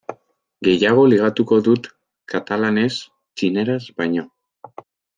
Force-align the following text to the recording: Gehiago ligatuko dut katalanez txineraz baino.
Gehiago 0.67 1.03
ligatuko 1.11 1.59
dut 1.69 1.91
katalanez 2.33 2.91
txineraz 2.99 3.81
baino. 4.01 4.31